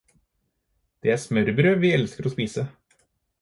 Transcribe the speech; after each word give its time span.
Det 1.03 1.11
er 1.15 1.19
smørbrød 1.25 1.77
vi 1.85 1.93
elsker 1.99 2.31
å 2.31 2.33
spise. 2.37 2.65